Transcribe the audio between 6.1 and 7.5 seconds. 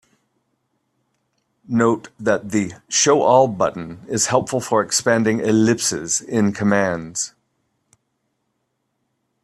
in commands.